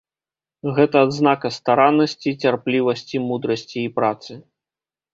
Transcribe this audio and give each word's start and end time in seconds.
Гэта 0.79 0.97
адзнака 1.07 1.47
стараннасці, 1.59 2.35
цярплівасці, 2.47 3.25
мудрасці 3.29 3.79
і 3.87 3.89
працы. 4.01 4.31